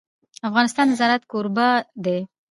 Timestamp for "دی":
2.05-2.17